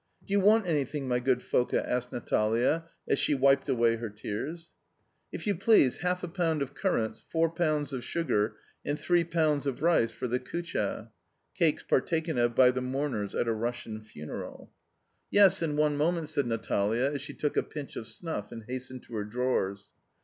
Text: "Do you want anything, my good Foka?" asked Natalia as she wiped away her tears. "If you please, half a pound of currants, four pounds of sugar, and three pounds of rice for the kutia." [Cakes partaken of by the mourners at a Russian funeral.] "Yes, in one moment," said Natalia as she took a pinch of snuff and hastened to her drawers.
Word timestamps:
"Do 0.25 0.31
you 0.33 0.39
want 0.39 0.65
anything, 0.65 1.07
my 1.07 1.19
good 1.19 1.41
Foka?" 1.43 1.87
asked 1.87 2.11
Natalia 2.11 2.85
as 3.07 3.19
she 3.19 3.35
wiped 3.35 3.69
away 3.69 3.97
her 3.97 4.09
tears. 4.09 4.71
"If 5.31 5.45
you 5.45 5.53
please, 5.53 5.97
half 5.97 6.23
a 6.23 6.27
pound 6.27 6.63
of 6.63 6.73
currants, 6.73 7.23
four 7.31 7.51
pounds 7.51 7.93
of 7.93 8.03
sugar, 8.03 8.55
and 8.83 8.99
three 8.99 9.23
pounds 9.23 9.67
of 9.67 9.83
rice 9.83 10.11
for 10.11 10.27
the 10.27 10.39
kutia." 10.39 11.11
[Cakes 11.55 11.83
partaken 11.83 12.39
of 12.39 12.55
by 12.55 12.71
the 12.71 12.81
mourners 12.81 13.35
at 13.35 13.47
a 13.47 13.53
Russian 13.53 14.01
funeral.] 14.01 14.71
"Yes, 15.29 15.61
in 15.61 15.75
one 15.77 15.95
moment," 15.97 16.29
said 16.29 16.47
Natalia 16.47 17.11
as 17.11 17.21
she 17.21 17.35
took 17.35 17.55
a 17.55 17.61
pinch 17.61 17.95
of 17.95 18.07
snuff 18.07 18.51
and 18.51 18.63
hastened 18.63 19.03
to 19.03 19.13
her 19.17 19.23
drawers. 19.23 19.89